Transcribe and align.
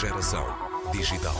Geração 0.00 0.46
digital. 0.92 1.34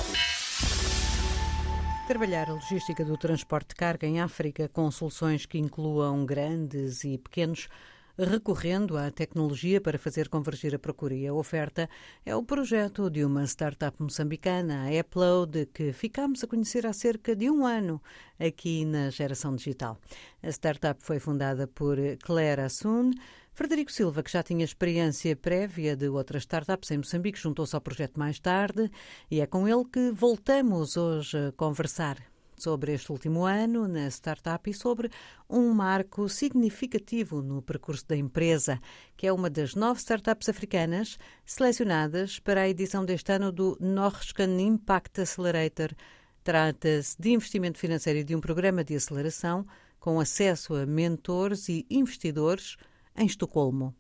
Trabalhar 2.06 2.50
a 2.50 2.52
logística 2.52 3.02
do 3.02 3.16
transporte 3.16 3.68
de 3.68 3.74
carga 3.74 4.06
em 4.06 4.20
África 4.20 4.68
com 4.68 4.90
soluções 4.90 5.46
que 5.46 5.56
incluam 5.56 6.26
grandes 6.26 7.02
e 7.02 7.16
pequenos 7.16 7.70
recorrendo 8.18 8.98
à 8.98 9.10
tecnologia 9.10 9.80
para 9.80 9.98
fazer 9.98 10.28
convergir 10.28 10.74
a 10.74 10.78
procura 10.78 11.14
e 11.14 11.26
a 11.26 11.32
oferta, 11.32 11.88
é 12.24 12.36
o 12.36 12.42
projeto 12.42 13.08
de 13.08 13.24
uma 13.24 13.44
startup 13.46 13.96
moçambicana, 13.98 14.86
a 14.88 15.00
Upload, 15.00 15.66
que 15.72 15.92
ficámos 15.92 16.44
a 16.44 16.46
conhecer 16.46 16.86
há 16.86 16.92
cerca 16.92 17.34
de 17.34 17.50
um 17.50 17.64
ano 17.64 17.98
aqui 18.38 18.84
na 18.84 19.08
Geração 19.08 19.56
Digital. 19.56 19.98
A 20.42 20.48
startup 20.50 21.02
foi 21.02 21.18
fundada 21.18 21.66
por 21.66 21.96
Claire 22.22 22.60
Assun, 22.60 23.10
Frederico 23.52 23.92
Silva, 23.92 24.22
que 24.22 24.30
já 24.30 24.42
tinha 24.42 24.64
experiência 24.64 25.36
prévia 25.36 25.96
de 25.96 26.08
outras 26.08 26.42
startups 26.42 26.90
em 26.90 26.98
Moçambique, 26.98 27.38
juntou-se 27.38 27.74
ao 27.74 27.80
projeto 27.80 28.18
mais 28.18 28.38
tarde 28.38 28.90
e 29.30 29.40
é 29.40 29.46
com 29.46 29.68
ele 29.68 29.84
que 29.84 30.10
voltamos 30.12 30.96
hoje 30.96 31.36
a 31.36 31.52
conversar 31.52 32.16
sobre 32.56 32.92
este 32.92 33.10
último 33.10 33.44
ano 33.44 33.88
na 33.88 34.06
startup 34.08 34.68
e 34.68 34.74
sobre 34.74 35.10
um 35.48 35.72
marco 35.72 36.28
significativo 36.28 37.42
no 37.42 37.62
percurso 37.62 38.06
da 38.06 38.16
empresa, 38.16 38.80
que 39.16 39.26
é 39.26 39.32
uma 39.32 39.48
das 39.50 39.74
nove 39.74 39.98
startups 40.00 40.48
africanas 40.48 41.18
selecionadas 41.44 42.38
para 42.38 42.62
a 42.62 42.68
edição 42.68 43.04
deste 43.04 43.32
ano 43.32 43.50
do 43.50 43.76
Norrscan 43.80 44.60
Impact 44.60 45.22
Accelerator. 45.22 45.90
Trata-se 46.44 47.16
de 47.18 47.32
investimento 47.32 47.78
financeiro 47.78 48.20
e 48.20 48.24
de 48.24 48.36
um 48.36 48.40
programa 48.40 48.84
de 48.84 48.94
aceleração 48.94 49.66
com 49.98 50.20
acesso 50.20 50.74
a 50.74 50.86
mentores 50.86 51.68
e 51.68 51.86
investidores 51.90 52.76
em 53.20 53.26
Estocolmo. 53.26 53.94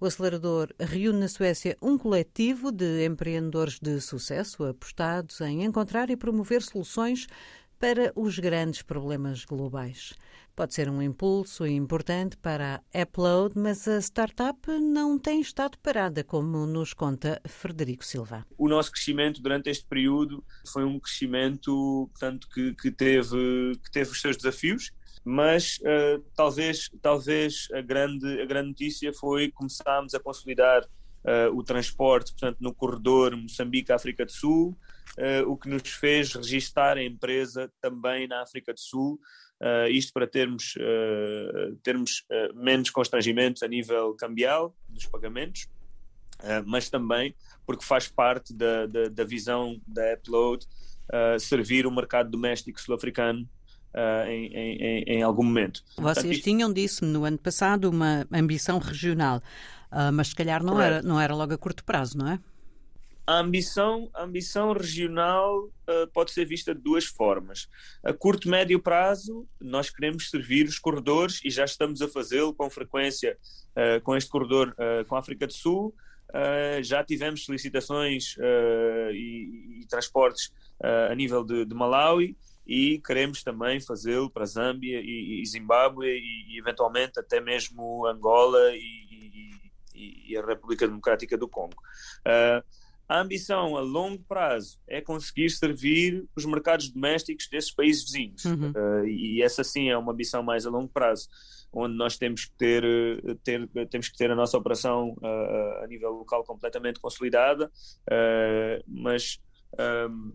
O 0.00 0.06
acelerador 0.06 0.72
reúne 0.78 1.20
na 1.20 1.28
Suécia 1.28 1.76
um 1.80 1.96
coletivo 1.96 2.70
de 2.70 3.04
empreendedores 3.04 3.78
de 3.80 4.00
sucesso 4.00 4.64
apostados 4.64 5.40
em 5.40 5.64
encontrar 5.64 6.10
e 6.10 6.16
promover 6.16 6.62
soluções 6.62 7.26
para 7.78 8.12
os 8.14 8.38
grandes 8.38 8.82
problemas 8.82 9.44
globais. 9.44 10.14
Pode 10.56 10.72
ser 10.72 10.88
um 10.88 11.02
impulso 11.02 11.66
importante 11.66 12.36
para 12.36 12.80
a 12.94 13.02
Upload, 13.02 13.58
mas 13.58 13.88
a 13.88 13.98
startup 13.98 14.70
não 14.70 15.18
tem 15.18 15.40
estado 15.40 15.76
parada, 15.78 16.22
como 16.22 16.64
nos 16.64 16.94
conta 16.94 17.42
Frederico 17.44 18.04
Silva. 18.04 18.46
O 18.56 18.68
nosso 18.68 18.92
crescimento 18.92 19.42
durante 19.42 19.68
este 19.68 19.84
período 19.84 20.44
foi 20.66 20.84
um 20.84 21.00
crescimento 21.00 22.08
portanto, 22.12 22.48
que, 22.54 22.72
que 22.74 22.90
teve, 22.92 23.76
que 23.82 23.90
teve 23.90 24.10
os 24.12 24.20
seus 24.20 24.36
desafios, 24.36 24.92
mas 25.24 25.78
uh, 25.78 26.22
talvez, 26.36 26.90
talvez 27.00 27.68
a, 27.72 27.80
grande, 27.80 28.42
a 28.42 28.44
grande 28.44 28.68
notícia 28.68 29.12
foi 29.14 29.50
começarmos 29.50 30.14
a 30.14 30.20
consolidar 30.20 30.84
uh, 30.84 31.56
o 31.56 31.64
transporte 31.64 32.32
portanto, 32.32 32.58
no 32.60 32.74
corredor 32.74 33.34
Moçambique-África 33.34 34.26
do 34.26 34.32
Sul, 34.32 34.78
uh, 35.18 35.50
o 35.50 35.56
que 35.56 35.68
nos 35.68 35.88
fez 35.88 36.34
registar 36.34 36.98
a 36.98 37.02
empresa 37.02 37.72
também 37.80 38.28
na 38.28 38.42
África 38.42 38.74
do 38.74 38.80
Sul, 38.80 39.18
isto 39.88 40.12
para 40.12 40.26
termos, 40.26 40.74
termos 41.82 42.26
menos 42.54 42.90
constrangimentos 42.90 43.62
a 43.62 43.68
nível 43.68 44.12
cambial 44.14 44.76
dos 44.86 45.06
pagamentos, 45.06 45.68
mas 46.66 46.90
também 46.90 47.34
porque 47.64 47.84
faz 47.84 48.06
parte 48.06 48.52
da, 48.52 48.84
da, 48.84 49.08
da 49.08 49.24
visão 49.24 49.80
da 49.86 50.14
Upload 50.14 50.66
servir 51.40 51.86
o 51.86 51.90
mercado 51.90 52.30
doméstico 52.30 52.78
sul-africano 52.78 53.48
Uh, 53.94 54.28
em, 54.28 54.46
em, 54.46 55.04
em, 55.06 55.22
algum 55.22 55.44
momento. 55.44 55.84
Vocês 55.96 56.26
Portanto, 56.26 56.42
tinham, 56.42 56.72
disse-me, 56.72 57.12
no 57.12 57.24
ano 57.24 57.38
passado, 57.38 57.88
uma 57.88 58.26
ambição 58.32 58.78
regional, 58.78 59.40
uh, 59.92 60.12
mas 60.12 60.30
se 60.30 60.34
calhar 60.34 60.64
não 60.64 60.80
era, 60.80 61.00
não 61.00 61.20
era 61.20 61.32
logo 61.32 61.54
a 61.54 61.58
curto 61.58 61.84
prazo, 61.84 62.18
não 62.18 62.26
é? 62.26 62.40
A 63.24 63.38
ambição, 63.38 64.10
a 64.12 64.24
ambição 64.24 64.72
regional 64.72 65.66
uh, 65.66 66.06
pode 66.12 66.32
ser 66.32 66.44
vista 66.44 66.74
de 66.74 66.80
duas 66.80 67.04
formas. 67.04 67.68
A 68.04 68.12
curto 68.12 68.48
e 68.48 68.50
médio 68.50 68.80
prazo, 68.80 69.46
nós 69.60 69.90
queremos 69.90 70.28
servir 70.28 70.66
os 70.66 70.78
corredores 70.78 71.40
e 71.44 71.48
já 71.48 71.64
estamos 71.64 72.02
a 72.02 72.08
fazê-lo 72.08 72.52
com 72.52 72.68
frequência 72.68 73.38
uh, 73.76 74.00
com 74.02 74.16
este 74.16 74.28
corredor 74.28 74.74
com 75.06 75.14
a 75.14 75.20
África 75.20 75.46
do 75.46 75.54
Sul. 75.54 75.94
já 76.82 77.04
tivemos 77.04 77.44
solicitações 77.44 78.36
e, 79.12 79.80
e, 79.82 79.86
transportes 79.86 80.52
a 81.08 81.14
nível 81.14 81.44
de, 81.44 81.64
de, 81.64 81.74
Malawi 81.74 82.36
e 82.66 82.98
queremos 82.98 83.42
também 83.42 83.80
fazê-lo 83.80 84.30
para 84.30 84.46
Zâmbia 84.46 85.00
e, 85.00 85.42
e 85.42 85.46
Zimbábue 85.46 86.06
e, 86.06 86.54
e, 86.54 86.58
eventualmente 86.58 87.18
até 87.18 87.40
mesmo 87.40 88.06
Angola 88.06 88.70
e, 88.72 89.04
a 90.36 90.44
República 90.44 90.86
Democrática 90.88 91.36
do 91.36 91.46
Congo. 91.46 91.76
Uh, 92.26 92.64
a 93.08 93.20
ambição 93.20 93.76
a 93.76 93.80
longo 93.80 94.22
prazo 94.24 94.78
é 94.88 95.00
conseguir 95.00 95.50
servir 95.50 96.26
os 96.34 96.44
mercados 96.44 96.88
domésticos 96.88 97.46
desses 97.48 97.70
países 97.70 98.02
vizinhos. 98.02 98.44
Uhum. 98.44 98.72
Uh, 98.72 99.06
e 99.06 99.42
essa 99.42 99.62
sim 99.62 99.90
é 99.90 99.96
uma 99.96 100.12
ambição 100.12 100.42
mais 100.42 100.66
a 100.66 100.70
longo 100.70 100.88
prazo, 100.88 101.28
onde 101.72 101.94
nós 101.94 102.16
temos 102.16 102.46
que 102.46 102.52
ter, 102.52 102.82
ter 103.44 103.68
temos 103.88 104.08
que 104.08 104.16
ter 104.16 104.30
a 104.30 104.34
nossa 104.34 104.58
operação 104.58 105.16
uh, 105.20 105.84
a 105.84 105.86
nível 105.86 106.10
local 106.10 106.42
completamente 106.42 106.98
consolidada, 106.98 107.70
mas 108.86 109.38
um, 110.10 110.32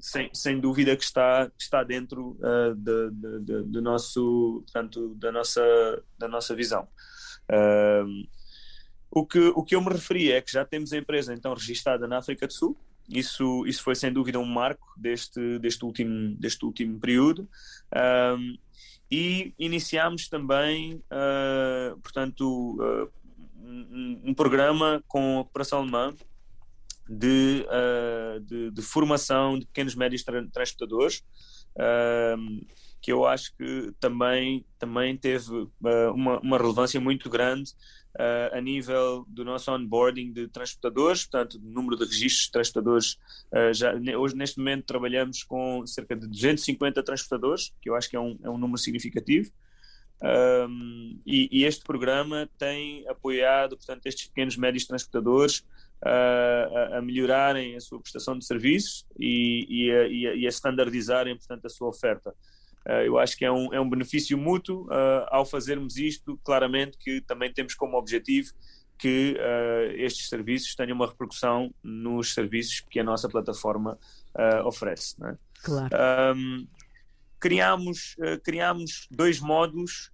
sem, 0.00 0.30
sem 0.32 0.60
dúvida 0.60 0.96
que 0.96 1.04
está, 1.04 1.50
está 1.58 1.82
dentro 1.82 2.38
de, 2.76 3.10
de, 3.10 3.40
de, 3.40 3.62
do 3.64 3.82
nosso, 3.82 4.62
portanto, 4.64 5.14
da, 5.16 5.32
nossa, 5.32 6.02
da 6.18 6.28
nossa 6.28 6.54
visão. 6.54 6.86
Ehm, 7.50 8.26
o 9.10 9.26
que, 9.26 9.38
o 9.38 9.62
que 9.62 9.74
eu 9.74 9.80
me 9.80 9.90
referi 9.90 10.30
é 10.32 10.40
que 10.40 10.52
já 10.52 10.64
temos 10.64 10.92
a 10.92 10.98
empresa 10.98 11.34
então 11.34 11.54
registada 11.54 12.06
na 12.06 12.18
África 12.18 12.46
do 12.46 12.52
Sul. 12.52 12.76
Isso, 13.08 13.66
isso 13.66 13.82
foi 13.82 13.94
sem 13.94 14.12
dúvida 14.12 14.38
um 14.38 14.44
marco 14.44 14.86
deste, 14.96 15.58
deste, 15.58 15.84
último, 15.84 16.36
deste 16.36 16.64
último 16.64 17.00
período. 17.00 17.48
E 19.10 19.54
iniciámos 19.58 20.28
também, 20.28 20.96
uh, 20.96 21.98
portanto, 22.00 22.76
uh, 22.76 23.10
um, 23.58 24.20
um, 24.26 24.34
programa 24.34 25.02
com 25.08 25.38
a 25.38 25.40
Operação 25.40 25.78
Alemã 25.78 26.14
de, 27.08 27.66
uh, 27.66 28.40
de, 28.40 28.70
de, 28.70 28.82
formação 28.82 29.58
de 29.58 29.66
pequenos 29.66 29.94
médios 29.94 30.22
tra 30.22 30.44
transportadores, 30.48 31.22
que 33.00 33.12
eu 33.12 33.24
acho 33.24 33.54
que 33.56 33.92
também, 34.00 34.66
também 34.78 35.16
teve 35.16 35.68
uma, 35.80 36.40
uma 36.40 36.58
relevância 36.58 37.00
muito 37.00 37.30
grande 37.30 37.72
uh, 38.18 38.56
a 38.56 38.60
nível 38.60 39.24
do 39.28 39.44
nosso 39.44 39.70
onboarding 39.72 40.32
de 40.32 40.48
transportadores, 40.48 41.24
portanto, 41.24 41.60
número 41.62 41.96
de 41.96 42.04
registros 42.04 42.46
de 42.46 42.52
transportadores. 42.52 43.18
Uh, 43.52 43.72
já, 43.72 43.94
hoje, 44.18 44.36
neste 44.36 44.58
momento, 44.58 44.84
trabalhamos 44.84 45.42
com 45.44 45.86
cerca 45.86 46.16
de 46.16 46.26
250 46.26 47.02
transportadores, 47.02 47.72
que 47.80 47.88
eu 47.88 47.94
acho 47.94 48.10
que 48.10 48.16
é 48.16 48.20
um, 48.20 48.38
é 48.42 48.50
um 48.50 48.58
número 48.58 48.78
significativo. 48.78 49.50
Um, 50.20 51.20
e, 51.24 51.48
e, 51.60 51.64
este 51.64 51.84
programa 51.84 52.50
tem 52.58 53.08
apoiado, 53.08 53.76
portanto, 53.76 54.04
estes 54.04 54.26
pequenos 54.26 54.56
médios 54.56 54.84
transportadores 54.84 55.60
uh, 55.60 55.64
a, 56.04 56.98
a, 56.98 57.02
melhorarem 57.02 57.76
a 57.76 57.80
sua 57.80 58.00
prestação 58.00 58.38
de 58.38 58.44
serviço 58.44 59.04
e, 59.18 59.66
e, 59.68 59.92
a, 59.92 60.06
e, 60.06 60.26
a, 60.26 60.34
e 60.34 60.46
a 60.46 60.50
standardizarem, 60.50 61.36
portanto, 61.36 61.66
a 61.66 61.68
sua 61.68 61.88
oferta. 61.88 62.34
Uh, 62.88 63.04
eu 63.04 63.18
acho 63.18 63.36
que 63.36 63.44
é 63.44 63.52
um, 63.52 63.72
é 63.72 63.80
um 63.80 63.88
benefício 63.88 64.38
mútuo 64.38 64.86
uh, 64.86 65.26
ao 65.28 65.44
fazermos 65.44 65.96
isto, 65.96 66.38
claramente 66.42 66.96
que 66.96 67.20
também 67.20 67.52
temos 67.52 67.74
como 67.74 67.98
objetivo 67.98 68.52
que 68.96 69.36
uh, 69.38 69.92
estes 69.96 70.28
serviços 70.28 70.74
tenham 70.74 70.94
uma 70.94 71.06
repercussão 71.06 71.72
nos 71.82 72.32
serviços 72.32 72.80
que 72.80 72.98
a 72.98 73.04
nossa 73.04 73.28
plataforma 73.28 73.98
oferece. 74.64 75.16
É? 75.24 75.36
Claro. 75.64 75.88
Um, 76.36 76.68
criámos, 77.40 78.14
criámos 78.44 79.08
dois 79.10 79.40
módulos 79.40 80.12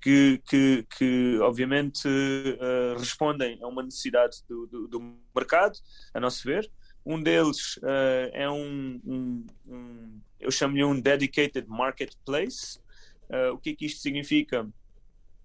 que, 0.00 0.42
que, 0.48 0.86
que, 0.98 1.38
obviamente 1.40 2.08
respondem 2.98 3.58
a 3.62 3.66
uma 3.68 3.82
necessidade 3.82 4.38
do, 4.48 4.66
do, 4.66 4.88
do 4.88 5.16
mercado, 5.34 5.78
a 6.12 6.20
nosso 6.20 6.42
ver. 6.44 6.70
Um 7.04 7.20
deles 7.20 7.78
é 8.32 8.48
um, 8.48 9.00
um, 9.04 9.46
um 9.66 10.20
eu 10.42 10.50
chamo-lhe 10.50 10.84
um 10.84 11.00
dedicated 11.00 11.68
marketplace. 11.68 12.78
Uh, 13.30 13.54
o 13.54 13.58
que 13.58 13.70
é 13.70 13.74
que 13.74 13.86
isto 13.86 14.00
significa? 14.00 14.68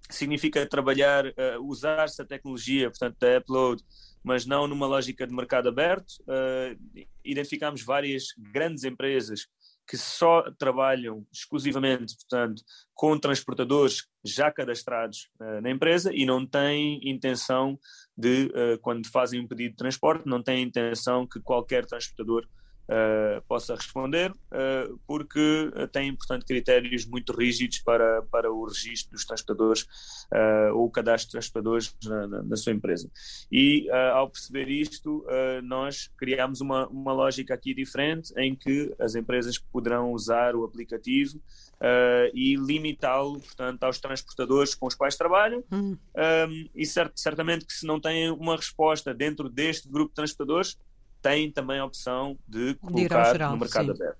Significa 0.09 0.65
trabalhar, 0.65 1.25
uh, 1.27 1.63
usar-se 1.63 2.21
a 2.21 2.25
tecnologia, 2.25 2.89
portanto, 2.89 3.17
da 3.19 3.37
Upload, 3.37 3.83
mas 4.23 4.45
não 4.45 4.67
numa 4.67 4.87
lógica 4.87 5.27
de 5.27 5.33
mercado 5.33 5.69
aberto. 5.69 6.13
Uh, 6.21 7.05
identificamos 7.23 7.83
várias 7.83 8.33
grandes 8.37 8.83
empresas 8.83 9.47
que 9.87 9.97
só 9.97 10.43
trabalham 10.57 11.25
exclusivamente, 11.31 12.15
portanto, 12.15 12.61
com 12.93 13.17
transportadores 13.17 14.05
já 14.23 14.51
cadastrados 14.51 15.29
uh, 15.39 15.61
na 15.61 15.69
empresa 15.71 16.13
e 16.13 16.25
não 16.25 16.45
têm 16.45 16.99
intenção 17.09 17.79
de, 18.15 18.47
uh, 18.47 18.79
quando 18.81 19.07
fazem 19.07 19.39
um 19.39 19.47
pedido 19.47 19.71
de 19.71 19.77
transporte, 19.77 20.27
não 20.27 20.43
têm 20.43 20.63
intenção 20.63 21.25
que 21.25 21.39
qualquer 21.39 21.85
transportador 21.85 22.45
uh, 22.87 23.41
possa 23.47 23.75
responder, 23.75 24.31
uh, 24.31 24.99
porque 25.05 25.71
tem, 25.91 26.15
portanto, 26.15 26.45
critérios 26.45 27.05
muito 27.05 27.33
rígidos 27.33 27.79
para, 27.79 28.21
para 28.23 28.51
o 28.51 28.65
registro 28.65 29.11
dos 29.11 29.25
transportadores 29.25 29.83
uh, 30.31 30.73
ou 30.73 30.85
o 30.85 30.91
cadastro 30.91 31.27
de 31.27 31.31
transportadores 31.33 31.95
na, 32.03 32.27
na, 32.27 32.43
na 32.43 32.55
sua 32.55 32.73
empresa. 32.73 33.09
E 33.51 33.89
ao 34.13 34.29
perceber 34.29 34.69
isto, 34.69 35.25
nós 35.63 36.09
criámos 36.17 36.61
uma, 36.61 36.87
uma 36.87 37.13
lógica 37.13 37.53
aqui 37.53 37.73
diferente 37.73 38.33
em 38.37 38.55
que 38.55 38.93
as 38.99 39.15
empresas 39.15 39.57
poderão 39.57 40.11
usar 40.11 40.55
o 40.55 40.63
aplicativo 40.63 41.39
Uh, 41.77 42.33
e 42.33 42.55
limitá-lo, 42.55 43.39
portanto, 43.39 43.83
aos 43.83 43.99
transportadores 43.99 44.73
com 44.73 44.87
os 44.87 44.95
quais 44.95 45.15
trabalham. 45.15 45.63
Uhum. 45.71 45.95
Um, 46.15 46.69
e 46.73 46.83
cert 46.87 47.11
certamente 47.15 47.67
que 47.67 47.73
se 47.73 47.85
não 47.85 47.99
têm 47.99 48.31
uma 48.31 48.55
resposta 48.55 49.13
dentro 49.13 49.47
deste 49.47 49.87
grupo 49.87 50.09
de 50.09 50.15
transportadores, 50.15 50.75
têm 51.21 51.51
também 51.51 51.79
a 51.79 51.85
opção 51.85 52.37
de 52.47 52.75
colocar 52.75 53.23
de 53.23 53.31
geral, 53.31 53.51
no 53.51 53.57
mercado 53.57 53.85
sim. 53.85 53.91
aberto. 53.91 54.19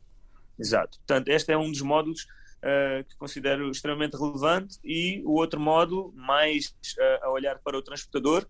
Exato. 0.60 0.98
Portanto, 1.00 1.28
este 1.30 1.52
é 1.52 1.58
um 1.58 1.72
dos 1.72 1.82
módulos 1.82 2.24
uh, 2.24 3.04
que 3.04 3.16
considero 3.18 3.70
extremamente 3.70 4.18
relevante 4.18 4.80
e 4.84 5.22
o 5.24 5.34
outro 5.34 5.60
módulo, 5.60 6.12
mais 6.16 6.68
uh, 6.98 7.26
a 7.26 7.32
olhar 7.32 7.60
para 7.60 7.78
o 7.78 7.82
transportador, 7.82 8.46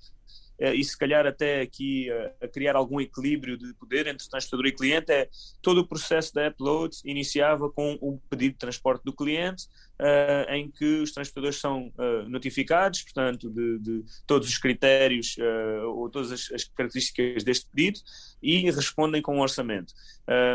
e 0.59 0.83
se 0.83 0.97
calhar 0.97 1.25
até 1.25 1.61
aqui 1.61 2.09
a 2.41 2.47
criar 2.47 2.75
algum 2.75 2.99
equilíbrio 2.99 3.57
de 3.57 3.73
poder 3.75 4.07
entre 4.07 4.27
transportador 4.27 4.65
e 4.65 4.71
cliente, 4.71 5.11
é 5.11 5.29
todo 5.61 5.79
o 5.79 5.87
processo 5.87 6.33
da 6.33 6.47
upload 6.47 6.97
iniciava 7.05 7.69
com 7.69 7.97
o 8.01 8.19
pedido 8.29 8.53
de 8.53 8.59
transporte 8.59 9.03
do 9.03 9.13
cliente, 9.13 9.65
uh, 9.99 10.51
em 10.51 10.69
que 10.69 11.01
os 11.01 11.11
transportadores 11.11 11.59
são 11.59 11.91
uh, 11.97 12.27
notificados, 12.29 13.03
portanto, 13.03 13.49
de, 13.49 13.79
de, 13.79 14.03
todos 14.25 14.47
os 14.47 14.57
critérios 14.57 15.35
uh, 15.37 15.87
ou 15.89 16.09
todas 16.09 16.31
as, 16.31 16.51
as, 16.51 16.63
características 16.63 17.43
deste 17.43 17.67
pedido 17.73 17.99
e 18.41 18.69
respondem 18.71 19.21
com 19.21 19.37
um 19.37 19.41
orçamento. 19.41 19.93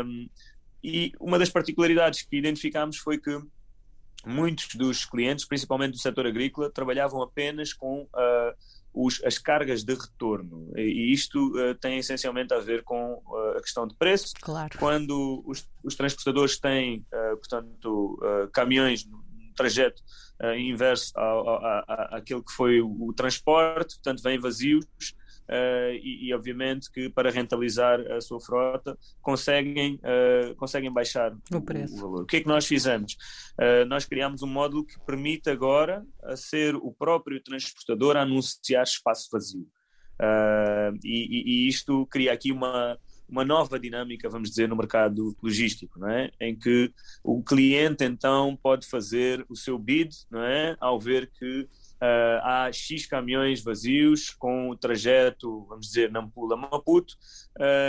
Um, 0.05 0.29
e 0.83 1.13
uma 1.19 1.39
das 1.39 1.49
particularidades 1.49 2.23
que 2.23 2.35
identificámos 2.35 2.97
foi 2.97 3.17
que 3.17 3.39
muitos 4.25 4.75
dos 4.75 5.05
clientes, 5.05 5.45
principalmente 5.45 5.91
do 5.91 5.99
setor 5.99 6.27
agrícola, 6.27 6.69
trabalhavam 6.69 7.21
apenas 7.21 7.73
com 7.73 8.07
os, 8.93 9.23
as 9.23 9.37
cargas 9.37 9.83
de 9.83 9.93
retorno. 9.93 10.71
E 10.77 11.11
isto 11.11 11.39
uh, 11.57 11.75
tem 11.75 11.97
essencialmente 11.97 12.53
a 12.53 12.59
ver 12.59 12.83
com 12.83 13.21
uh, 13.25 13.57
a 13.57 13.61
questão 13.61 13.87
de 13.87 13.95
preço. 13.95 14.33
Claro. 14.41 14.77
Quando 14.77 15.43
os, 15.45 15.67
os 15.83 15.95
transportadores 15.95 16.59
têm, 16.59 17.05
uh, 17.13 17.37
portanto, 17.37 18.19
caminhões 18.53 19.05
trajeto 19.53 20.01
uh, 20.41 20.55
inverso 20.55 21.11
ao, 21.15 21.47
ao, 21.47 21.65
ao, 21.65 22.15
àquilo 22.15 22.43
que 22.43 22.51
foi 22.51 22.81
o, 22.81 23.07
o, 23.09 23.13
transporte, 23.13 23.95
portanto, 23.95 24.21
vêm 24.21 24.39
vazios. 24.39 24.85
Uh, 25.49 25.91
e, 26.01 26.29
e, 26.29 26.33
obviamente 26.33 26.89
que 26.89 27.09
para 27.09 27.29
rentabilizar 27.29 27.99
a 28.13 28.21
sua 28.21 28.39
frota 28.39 28.97
conseguem, 29.21 29.95
uh, 29.95 30.55
conseguem 30.55 30.91
baixar 30.91 31.35
o, 31.53 31.61
preço. 31.61 31.95
o, 31.95 31.99
valor. 31.99 32.23
O 32.23 32.25
que 32.25 32.37
é 32.37 32.41
que 32.41 32.47
nós 32.47 32.65
fizemos? 32.65 33.17
Uh, 33.59 33.85
nós 33.87 34.05
criámos 34.05 34.41
um 34.41 34.47
módulo 34.47 34.85
que 34.85 34.97
permite 35.05 35.49
agora 35.49 36.05
a 36.23 36.37
ser 36.37 36.75
o 36.75 36.93
próprio 36.93 37.41
transportador 37.43 38.15
a 38.15 38.21
anunciar 38.21 38.83
espaço 38.83 39.27
vazio. 39.31 39.67
E, 41.03 41.65
e, 41.65 41.67
isto 41.67 42.05
cria 42.07 42.31
aqui 42.31 42.51
uma, 42.51 42.97
uma 43.27 43.43
nova 43.43 43.79
dinâmica, 43.79 44.29
vamos 44.29 44.49
dizer, 44.49 44.69
no 44.69 44.75
mercado 44.75 45.35
logístico, 45.43 45.99
não 45.99 46.09
é? 46.09 46.31
Em 46.39 46.55
que 46.55 46.93
o 47.23 47.43
cliente 47.43 48.05
então 48.05 48.57
pode 48.61 48.87
fazer 48.87 49.45
o 49.49 49.55
seu 49.55 49.77
bid, 49.77 50.15
não 50.31 50.41
é? 50.41 50.77
Ao 50.79 50.99
ver 50.99 51.29
que 51.37 51.67
uh, 52.03 52.39
há 52.43 52.69
X 52.71 53.05
caminhões 53.05 53.63
vazios 53.63 54.29
com 54.31 54.69
o 54.69 54.75
trajeto, 54.75 55.65
vamos 55.69 55.87
dizer, 55.87 56.11
Nampula-Maputo, 56.11 57.15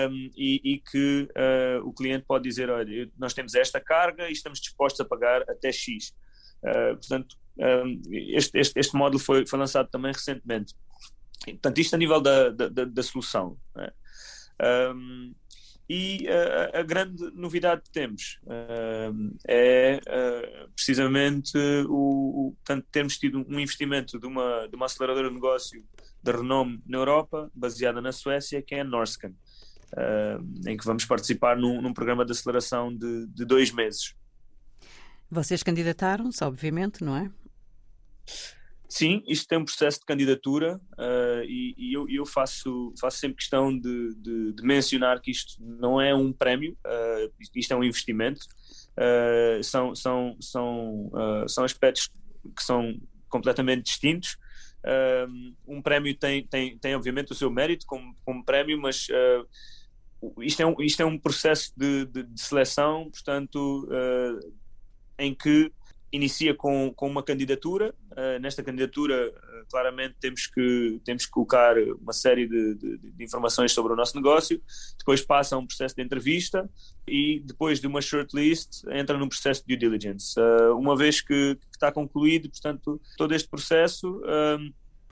um, 0.08 0.30
e, 0.36 0.60
e, 0.64 0.78
que 0.78 1.28
uh, 1.30 1.86
o 1.86 1.92
cliente 1.92 2.24
pode 2.26 2.44
dizer, 2.44 2.70
olha, 2.70 3.10
nós 3.18 3.34
temos 3.34 3.54
esta 3.54 3.80
carga 3.80 4.28
e 4.28 4.32
estamos 4.32 4.60
dispostos 4.60 5.00
a 5.00 5.04
pagar 5.04 5.42
até 5.42 5.72
X. 5.72 6.14
Uh, 6.62 6.96
portanto, 6.96 7.36
um, 7.58 8.02
este, 8.10 8.58
este, 8.58 8.78
este 8.78 8.96
módulo 8.96 9.18
foi, 9.18 9.44
foi 9.46 9.58
lançado 9.58 9.88
também 9.90 10.12
recentemente. 10.12 10.74
Portanto, 11.44 11.78
isto 11.78 11.94
a 11.94 11.98
nível 11.98 12.20
da, 12.20 12.50
da, 12.50 12.68
da, 12.68 12.84
da 12.84 13.02
solução. 13.02 13.58
É? 13.76 13.92
Um, 14.92 15.34
e 15.88 16.26
a, 16.28 16.80
a, 16.80 16.82
grande 16.82 17.30
novidade 17.34 17.82
que 17.82 17.90
temos 17.90 18.40
uh, 18.44 19.36
é 19.46 20.00
uh, 20.00 20.70
precisamente 20.74 21.58
o, 21.88 22.48
o 22.48 22.52
portanto, 22.56 22.86
termos 22.90 23.18
tido 23.18 23.44
um 23.46 23.60
investimento 23.60 24.18
de 24.18 24.26
uma, 24.26 24.66
de 24.66 24.76
uma 24.76 24.86
aceleradora 24.86 25.28
de 25.28 25.34
negócio 25.34 25.84
de 26.22 26.32
renome 26.32 26.82
na 26.86 26.98
Europa, 26.98 27.50
baseada 27.54 28.00
na 28.00 28.12
Suécia, 28.12 28.62
que 28.62 28.74
é 28.74 28.80
a 28.80 28.84
Norscan, 28.84 29.30
uh, 29.92 30.68
em 30.68 30.76
que 30.76 30.86
vamos 30.86 31.04
participar 31.04 31.56
num, 31.56 31.82
num 31.82 31.92
programa 31.92 32.24
de 32.24 32.32
aceleração 32.32 32.94
de, 32.94 33.26
de 33.26 33.44
dois 33.44 33.70
meses. 33.70 34.14
Vocês 35.30 35.62
candidataram-se, 35.62 36.42
obviamente, 36.42 37.04
não 37.04 37.16
é? 37.16 37.30
Sim, 38.88 39.22
isto 39.26 39.48
tem 39.48 39.58
um 39.58 39.64
processo 39.64 39.98
de 40.00 40.06
candidatura 40.06 40.80
uh, 40.92 41.23
e, 41.44 41.74
e 41.76 41.92
eu, 41.92 42.08
eu, 42.08 42.26
faço, 42.26 42.92
faço 43.00 43.18
sempre 43.18 43.36
questão 43.36 43.76
de, 43.76 44.14
de, 44.16 44.52
de, 44.52 44.62
mencionar 44.62 45.20
que 45.20 45.30
isto 45.30 45.54
não 45.60 46.00
é 46.00 46.14
um 46.14 46.32
prémio, 46.32 46.76
uh, 46.84 47.32
isto 47.54 47.72
é 47.72 47.76
um 47.76 47.84
investimento. 47.84 48.46
Uh, 48.96 49.62
são, 49.62 49.94
são, 49.94 50.36
são, 50.40 51.10
são 51.48 51.64
aspectos 51.64 52.08
que 52.56 52.62
são 52.62 52.94
completamente 53.28 53.84
distintos. 53.84 54.36
um 55.66 55.82
prémio 55.82 56.14
tem, 56.16 56.46
tem, 56.46 56.78
tem, 56.78 56.94
obviamente, 56.94 57.32
o 57.32 57.34
seu 57.34 57.50
mérito 57.50 57.86
como, 57.86 58.14
como 58.24 58.44
prémio, 58.44 58.80
mas 58.80 59.08
isto, 60.40 60.62
é 60.62 60.66
um, 60.66 60.74
isto 60.80 61.02
é 61.02 61.04
um 61.04 61.18
processo 61.18 61.72
de, 61.76 62.06
de, 62.06 62.22
de 62.22 62.40
seleção, 62.40 63.10
portanto, 63.10 63.88
em 65.18 65.34
que 65.34 65.72
inicia 66.14 66.54
com, 66.54 66.92
com 66.94 67.08
uma 67.08 67.22
candidatura. 67.22 67.92
Uh, 68.12 68.38
nesta 68.40 68.62
candidatura, 68.62 69.30
uh, 69.30 69.66
claramente, 69.68 70.14
temos 70.20 70.46
que, 70.46 71.00
temos 71.04 71.26
que 71.26 71.32
colocar 71.32 71.76
uma 72.00 72.12
série 72.12 72.46
de, 72.46 72.74
de, 72.74 72.98
de, 72.98 73.24
informações 73.24 73.72
sobre 73.72 73.92
o 73.92 73.96
nosso 73.96 74.14
negócio. 74.14 74.62
Depois 74.96 75.20
passa 75.20 75.58
um 75.58 75.66
processo 75.66 75.96
de 75.96 76.02
entrevista 76.02 76.70
e, 77.06 77.40
depois 77.44 77.80
de 77.80 77.88
uma 77.88 78.00
shortlist, 78.00 78.84
entra 78.92 79.18
num 79.18 79.28
processo 79.28 79.64
de 79.66 79.76
due 79.76 79.88
diligence. 79.88 80.38
Uh, 80.38 80.78
uma 80.78 80.96
vez 80.96 81.20
que, 81.20 81.56
que, 81.56 81.66
está 81.72 81.90
concluído, 81.90 82.48
portanto, 82.48 83.00
todo 83.16 83.34
este 83.34 83.48
processo. 83.48 84.22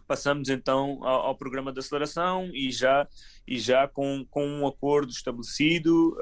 passamos 0.07 0.49
então 0.51 0.99
ao, 1.03 1.29
ao, 1.29 1.35
programa 1.35 1.73
de 1.73 1.79
aceleração 1.79 2.51
e 2.53 2.71
já, 2.71 3.09
e 3.47 3.59
já 3.59 3.89
com, 3.89 4.27
com 4.31 4.47
um 4.47 4.67
acordo 4.67 5.11
estabelecido, 5.11 6.17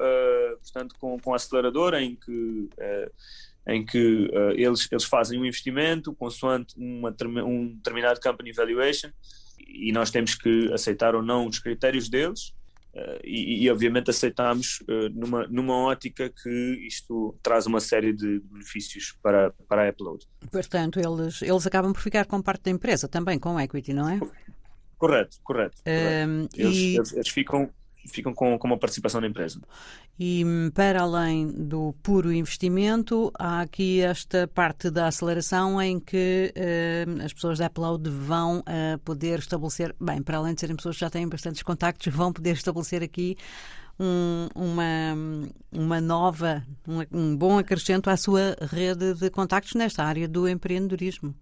portanto, 0.61 0.95
com, 0.97 1.19
com 1.19 1.33
a 1.33 1.35
aceleradora, 1.35 2.01
em 2.01 2.15
que 2.15 2.69
em 3.67 3.85
que 3.85 4.29
uh, 4.33 4.51
eles, 4.55 4.87
eles 4.91 5.03
fazem 5.03 5.39
um 5.39 5.45
investimento 5.45 6.13
consoante 6.13 6.75
uma, 6.77 7.13
um 7.43 7.75
determinado 7.75 8.19
company 8.19 8.51
valuation 8.51 9.09
e 9.59 9.91
nós 9.91 10.09
temos 10.09 10.35
que 10.35 10.71
aceitar 10.73 11.15
ou 11.15 11.21
não 11.21 11.47
os 11.47 11.59
critérios 11.59 12.09
deles 12.09 12.53
uh, 12.95 13.19
e, 13.23 13.63
e, 13.63 13.69
obviamente 13.69 14.09
aceitamos 14.09 14.79
uh, 14.81 15.09
numa, 15.13 15.47
numa 15.47 15.75
ótica 15.75 16.29
que 16.29 16.85
isto 16.87 17.37
traz 17.43 17.67
uma 17.67 17.79
série 17.79 18.13
de 18.13 18.39
benefícios 18.51 19.15
para, 19.21 19.51
para 19.67 19.87
a 19.87 19.89
Upload. 19.91 20.25
Portanto, 20.51 20.99
eles, 20.99 21.41
eles 21.41 21.67
acabam 21.67 21.93
por 21.93 22.01
ficar 22.01 22.25
com 22.25 22.41
parte 22.41 22.63
da 22.63 22.71
empresa 22.71 23.07
também, 23.07 23.37
com 23.37 23.59
equity, 23.59 23.93
não 23.93 24.09
é? 24.09 24.19
Correto, 24.97 25.37
correto. 25.43 25.77
correto. 25.83 26.29
Um, 26.29 26.47
eles, 26.55 26.77
e... 26.77 26.95
eles, 26.95 27.13
eles 27.13 27.29
ficam 27.29 27.71
ficam 28.07 28.33
com, 28.33 28.57
com 28.57 28.67
uma 28.67 28.77
participação 28.77 29.21
na 29.21 29.27
empresa. 29.27 29.59
E 30.19 30.43
para 30.73 31.01
além 31.01 31.47
do 31.47 31.93
puro 32.03 32.31
investimento, 32.31 33.31
há 33.37 33.61
aqui 33.61 34.01
esta 34.01 34.47
parte 34.47 34.89
da 34.89 35.07
aceleração 35.07 35.81
em 35.81 35.99
que 35.99 36.53
uh, 36.55 37.23
as 37.23 37.33
pessoas 37.33 37.59
da 37.59 37.67
Upload 37.67 38.09
vão 38.09 38.59
uh, 38.59 38.99
poder 39.03 39.39
estabelecer, 39.39 39.95
bem, 39.99 40.21
para 40.21 40.37
além 40.37 40.53
de 40.53 40.61
serem 40.61 40.75
pessoas 40.75 40.95
que 40.95 41.01
já 41.01 41.09
têm 41.09 41.27
bastantes 41.27 41.63
contactos, 41.63 42.11
vão 42.13 42.31
poder 42.31 42.53
estabelecer 42.53 43.03
aqui 43.03 43.37
um, 43.99 44.47
uma, 44.55 45.15
uma 45.71 46.01
nova, 46.01 46.65
um, 46.87 47.01
um 47.11 47.35
bom 47.35 47.57
acrescento 47.57 48.09
à 48.09 48.17
sua 48.17 48.55
rede 48.61 49.13
de 49.13 49.29
contactos 49.29 49.73
nesta 49.75 50.03
área 50.03 50.27
do 50.27 50.47
empreendedorismo. 50.47 51.35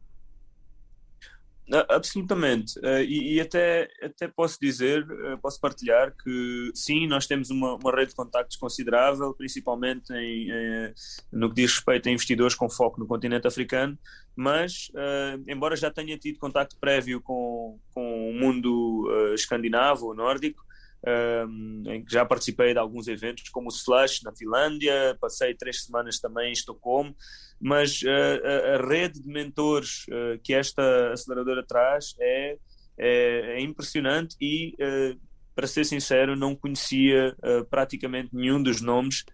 Absolutamente. 1.88 2.80
Uh, 2.80 3.02
e, 3.02 3.36
e, 3.36 3.42
até, 3.42 3.88
até 4.02 4.28
posso 4.28 4.58
dizer, 4.60 5.04
uh, 5.04 5.38
posso 5.40 5.60
partilhar 5.60 6.16
que 6.16 6.72
sim, 6.74 7.08
nós 7.08 7.28
temos 7.28 7.50
uma, 7.50 7.76
uma 7.76 7.92
rede 7.96 8.10
de 8.10 8.16
contactos 8.16 8.58
considerável, 8.58 9.34
principalmente 9.34 10.12
em, 10.14 10.50
em, 10.50 10.94
no 11.32 11.50
que 11.50 11.56
diz 11.56 11.76
respeito 11.76 12.10
a 12.10 12.12
investidores 12.12 12.56
com 12.56 12.70
foco 12.70 13.00
no 13.00 13.06
continente 13.06 13.48
africano, 13.48 13.98
mas 14.36 14.90
uh, 14.96 15.44
embora 15.48 15.76
já 15.76 15.92
tenha 15.92 16.18
tido 16.18 16.40
contacto 16.40 16.76
prévio 16.80 17.22
com, 17.22 17.80
com 17.94 18.30
o 18.32 18.34
mundo 18.34 19.08
escandinavo, 19.36 20.14
nórdico, 20.14 20.64
um, 21.08 21.84
em 21.88 22.04
que 22.04 22.12
já 22.12 22.26
participei 22.26 22.74
de 22.74 22.80
alguns 22.80 23.08
eventos 23.08 23.50
como 23.50 23.70
o 23.70 23.74
Slush 23.74 24.22
na 24.24 24.36
Finlândia, 24.36 25.18
passei 25.20 25.56
três 25.56 25.86
semanas 25.86 26.20
também 26.20 26.50
em 26.50 26.54
Estocolmo, 26.54 27.16
mas 27.60 28.02
uh, 28.02 28.76
a, 28.76 28.88
rede 28.88 29.22
de 29.22 29.28
mentores 29.28 30.06
uh, 30.10 30.40
que 30.44 30.54
esta 30.54 31.12
aceleradora 31.12 31.64
traz 31.66 32.16
é, 32.20 32.58
é, 32.98 33.58
é 33.58 33.62
impressionante 33.62 34.36
e 34.40 34.76
uh, 34.76 35.20
para 35.56 35.68
ser 35.68 35.84
sincero, 35.84 36.38
não 36.38 36.56
conhecia 36.56 37.36
praticamente 37.70 38.30
nenhum 38.32 38.64
dos 38.64 38.80
nomes 38.80 39.26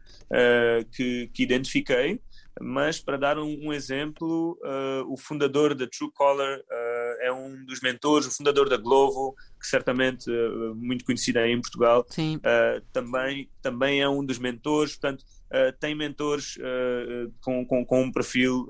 que, 0.91 1.29
que, 1.31 1.43
identifiquei, 1.43 2.19
mas 2.59 2.99
para 2.99 3.15
dar 3.15 3.37
um, 3.37 3.67
um 3.67 3.71
exemplo, 3.71 4.57
o 5.07 5.15
fundador 5.17 5.75
da 5.75 5.85
Truecaller 5.85 6.65
é 7.25 7.31
um 7.31 7.65
dos 7.65 7.81
mentores, 7.81 8.27
o 8.27 8.31
fundador 8.31 8.69
da 8.69 8.77
Glovo, 8.77 9.35
que 9.59 9.67
certamente 9.67 10.29
muito 10.75 11.03
conhecida 11.03 11.41
aí 11.41 11.51
em 11.51 11.61
Portugal, 11.61 12.05
também, 12.93 13.49
também 13.61 14.01
é 14.01 14.07
um 14.07 14.23
dos 14.23 14.37
mentores, 14.37 14.95
portanto, 14.95 15.25
tem 15.79 15.95
mentores 15.95 16.57
com, 17.41 17.65
com, 17.65 17.85
com, 17.85 18.03
um 18.03 18.11
perfil 18.11 18.67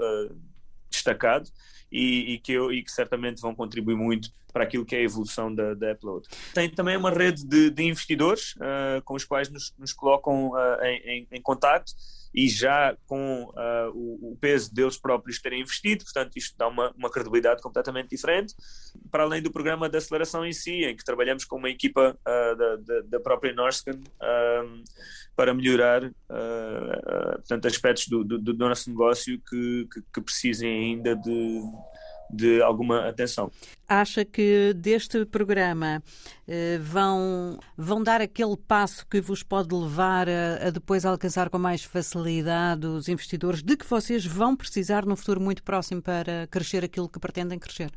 destacado 0.89 1.49
e, 1.91 2.33
e, 2.33 2.39
que 2.39 2.53
eu, 2.53 2.71
e 2.71 2.83
que 2.83 2.91
certamente 2.91 3.41
vão 3.41 3.53
contribuir 3.53 3.95
muito 3.95 4.29
para 4.55 4.63
aquilo 4.63 4.85
que 4.85 4.95
é 4.95 4.99
a 4.99 5.01
evolução 5.01 5.53
da, 5.53 5.73
da 5.73 5.91
Upload. 5.91 6.29
Tem 6.53 6.69
também 6.69 6.95
uma 6.95 7.11
rede 7.11 7.45
de, 7.45 7.69
de 7.69 7.83
investidores 7.83 8.55
uh, 8.55 9.01
com 9.03 9.13
os 9.13 9.25
quais 9.25 9.49
nos, 9.49 9.75
nos 9.77 9.91
colocam 9.91 10.51
uh, 10.51 10.81
em, 10.81 11.27
em, 11.29 11.41
contato 11.41 11.91
e 12.33 12.47
já 12.47 12.95
com 13.05 13.43
uh, 13.49 13.91
o, 13.93 14.31
o, 14.31 14.37
peso 14.37 14.73
deles 14.73 14.95
próprios 14.95 15.41
terem 15.41 15.59
investido, 15.59 16.05
portanto, 16.05 16.37
isto 16.37 16.57
dá 16.57 16.69
uma, 16.69 16.89
uma, 16.97 17.09
credibilidade 17.09 17.61
completamente 17.61 18.11
diferente. 18.11 18.55
Para 19.11 19.23
além 19.23 19.41
do 19.41 19.51
programa 19.51 19.89
de 19.89 19.97
aceleração 19.97 20.45
em 20.45 20.53
si, 20.53 20.85
em 20.85 20.95
que 20.95 21.03
trabalhamos 21.03 21.43
com 21.43 21.57
uma 21.57 21.69
equipa 21.69 22.17
da, 22.23 22.75
da, 22.77 23.01
da, 23.01 23.19
própria 23.19 23.53
Norscan 23.53 23.99
para 25.35 25.53
melhorar 25.53 26.09
portanto, 27.35 27.65
aspectos 27.67 28.07
do, 28.07 28.23
do, 28.23 28.39
do 28.39 28.53
nosso 28.53 28.89
negócio 28.89 29.37
que, 29.49 29.87
que, 29.93 30.01
que 30.13 30.21
precisem 30.21 30.69
ainda 30.69 31.13
de 31.13 31.61
de 32.29 32.61
alguma 32.61 33.07
atenção. 33.07 33.51
Acha 33.87 34.25
que 34.25 34.73
deste 34.73 35.25
programa 35.25 36.01
eh, 36.47 36.79
vão, 36.81 37.59
vão 37.77 38.01
dar 38.01 38.21
aquele 38.21 38.57
passo 38.57 39.05
que 39.07 39.21
vos 39.21 39.43
pode 39.43 39.73
levar 39.73 40.27
a, 40.27 40.67
a, 40.67 40.69
depois 40.69 41.05
alcançar 41.05 41.49
com 41.49 41.59
mais 41.59 41.83
facilidade 41.83 42.87
os 42.87 43.07
investidores 43.07 43.61
de 43.61 43.77
que 43.77 43.85
vocês 43.85 44.25
vão 44.25 44.55
precisar 44.55 45.05
no 45.05 45.15
futuro 45.15 45.39
muito 45.39 45.63
próximo 45.63 46.01
para 46.01 46.47
crescer 46.47 46.83
aquilo 46.83 47.07
que 47.07 47.19
pretendem 47.19 47.59
crescer? 47.59 47.91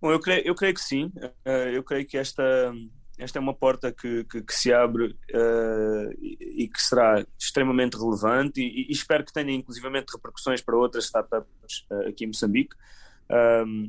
Bom, 0.00 0.12
eu 0.12 0.20
creio, 0.20 0.46
eu 0.46 0.54
creio 0.54 0.74
que 0.74 0.80
sim. 0.80 1.06
Uh, 1.16 1.70
eu 1.72 1.82
creio 1.82 2.06
que 2.06 2.16
esta, 2.16 2.72
esta 3.18 3.38
é 3.38 3.40
uma 3.40 3.54
porta 3.54 3.90
que, 3.92 4.24
que, 4.24 4.42
que 4.42 4.54
se 4.54 4.72
abre 4.72 5.06
uh, 5.06 6.12
e, 6.20 6.64
e, 6.64 6.68
que 6.68 6.80
será 6.80 7.24
extremamente 7.36 7.96
relevante 7.96 8.60
e, 8.60 8.88
e, 8.88 8.92
espero 8.92 9.24
que 9.24 9.32
tenha 9.32 9.50
inclusivamente 9.52 10.12
repercussões 10.14 10.62
para 10.62 10.76
outras 10.76 11.06
startups 11.06 11.84
uh, 11.90 12.08
aqui 12.08 12.24
em 12.24 12.28
Moçambique. 12.28 12.76
Um, 13.30 13.86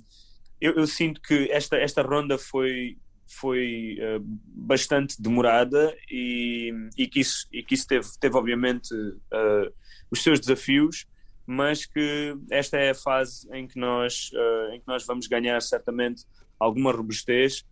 eu, 0.59 0.73
eu, 0.73 0.87
sinto 0.87 1.21
que 1.21 1.49
esta, 1.51 1.77
esta 1.77 2.01
ronda 2.01 2.37
foi, 2.37 2.97
foi 3.25 3.97
uh, 3.99 4.19
bastante 4.21 5.21
demorada 5.21 5.95
e, 6.11 6.73
e, 6.97 7.07
que 7.07 7.21
isso, 7.21 7.47
e 7.51 7.63
que 7.63 7.73
isso 7.75 7.87
teve, 7.87 8.07
teve 8.19 8.35
obviamente, 8.35 8.93
uh, 8.93 9.73
os 10.11 10.21
seus 10.21 10.39
desafios, 10.39 11.05
mas 11.45 11.85
que 11.85 12.35
esta 12.51 12.77
é 12.77 12.91
a 12.91 12.95
fase 12.95 13.47
em 13.53 13.67
que 13.67 13.79
nós, 13.79 14.31
uh, 14.33 14.73
em 14.73 14.79
que 14.79 14.87
nós 14.87 15.05
vamos 15.05 15.27
ganhar 15.27 15.61
certamente 15.61 16.25
alguma 16.59 16.91
robustez 16.91 17.65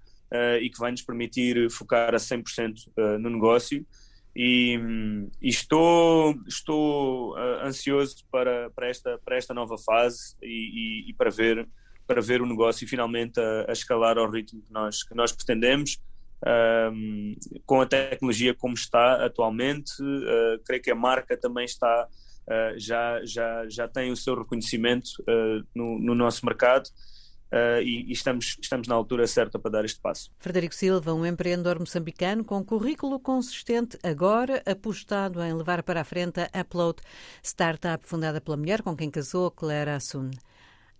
e 0.61 0.69
que 0.69 0.77
vai 0.77 0.91
nos 0.91 1.01
permitir 1.01 1.71
focar 1.71 2.13
a 2.13 2.17
100% 2.17 2.73
no 3.17 3.29
negócio. 3.29 3.85
E, 4.39 4.79
e, 5.41 5.49
estou, 5.49 6.35
estou 6.47 7.33
uh, 7.33 7.65
ansioso 7.65 8.17
para, 8.31 8.69
para, 8.69 8.87
esta, 8.87 9.19
para 9.25 9.35
esta 9.35 9.51
nova 9.51 9.79
fase 9.79 10.35
e, 10.43 11.05
e, 11.07 11.09
e, 11.09 11.13
para, 11.15 11.31
ver, 11.31 11.67
para 12.05 12.21
ver 12.21 12.39
o 12.43 12.45
negócio 12.45 12.87
finalmente 12.87 13.39
a, 13.39 13.65
a 13.67 13.71
escalar 13.71 14.19
ao 14.19 14.29
ritmo 14.29 14.61
que 14.61 14.71
nós, 14.71 15.01
que 15.01 15.15
nós 15.15 15.31
pretendemos. 15.31 15.99
Um, 16.93 17.35
com 17.65 17.81
a 17.81 17.85
tecnologia 17.87 18.53
como 18.53 18.75
está 18.75 19.25
atualmente, 19.25 19.91
uh, 20.03 20.61
creio 20.63 20.83
que 20.83 20.91
a 20.91 20.95
marca 20.95 21.35
também 21.35 21.65
está, 21.65 22.07
uh, 22.07 22.79
já, 22.79 23.19
já, 23.25 23.67
já 23.67 23.87
tem 23.87 24.11
o 24.11 24.15
seu 24.15 24.37
reconhecimento 24.37 25.09
no, 25.73 25.97
no 25.97 26.13
nosso 26.13 26.45
mercado 26.45 26.91
Uh, 27.51 27.81
e, 27.81 28.09
e, 28.09 28.11
estamos, 28.11 28.57
estamos 28.61 28.87
na 28.87 28.95
altura 28.95 29.25
certa 29.25 29.57
para 29.57 29.71
dar 29.71 29.85
este 29.85 29.99
passo. 29.99 30.29
Frederico 30.37 30.75
Silva, 30.75 31.13
um 31.13 31.25
empreendedor 31.25 31.79
moçambicano 31.79 32.43
com 32.43 32.63
currículo 32.63 33.19
consistente, 33.19 33.97
agora 34.03 34.61
apostado 34.65 35.41
em 35.41 35.53
levar 35.53 35.81
para 35.83 36.01
a 36.01 36.03
frente 36.03 36.41
a 36.41 36.61
Upload, 36.61 37.01
startup 37.41 38.05
fundada 38.05 38.41
pela 38.41 38.57
mulher 38.57 38.81
com 38.81 38.95
quem 38.95 39.09
casou, 39.09 39.49
Claire 39.49 39.91
Assun. 39.91 40.29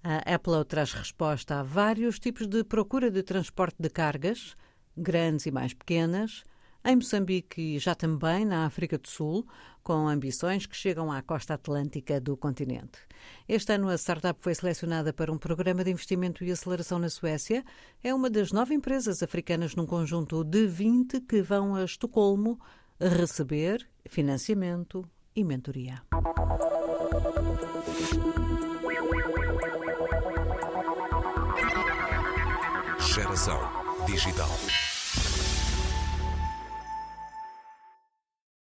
A 0.03 0.35
Upload 0.35 0.65
traz 0.67 0.93
resposta 0.93 1.59
a 1.59 1.63
vários 1.63 2.17
tipos 2.17 2.47
de 2.47 2.63
procura 2.63 3.11
de 3.11 3.23
transporte 3.23 3.75
de 3.77 3.89
cargas, 3.89 4.55
grandes 4.95 5.45
e 5.47 5.51
mais 5.51 5.73
pequenas, 5.73 6.43
em 6.83 6.95
Moçambique 6.95 7.61
e 7.61 7.79
já 7.79 7.93
também 7.93 8.45
na 8.45 8.65
África 8.65 8.97
do 8.97 9.07
Sul, 9.07 9.45
com 9.83 10.07
ambições 10.07 10.65
que 10.65 10.75
chegam 10.75 11.11
à 11.11 11.21
costa 11.21 11.53
atlântica 11.53 12.19
do 12.19 12.35
continente. 12.35 12.99
Este 13.47 13.73
ano, 13.73 13.89
a 13.89 13.97
startup 13.97 14.41
foi 14.41 14.53
selecionada 14.53 15.13
para 15.13 15.31
um 15.31 15.37
programa 15.37 15.83
de 15.83 15.91
investimento 15.91 16.43
e 16.43 16.51
aceleração 16.51 16.99
na 16.99 17.09
Suécia. 17.09 17.63
É 18.03 18.13
uma 18.13 18.29
das 18.29 18.51
nove 18.51 18.73
empresas 18.73 19.23
africanas 19.23 19.75
num 19.75 19.85
conjunto 19.85 20.43
de 20.43 20.67
20 20.67 21.21
que 21.21 21.41
vão 21.41 21.75
a 21.75 21.83
Estocolmo 21.83 22.59
receber 22.99 23.87
financiamento 24.05 25.07
e 25.35 25.43
mentoria. 25.43 26.01
Geração 32.99 33.59
Digital. 34.05 34.49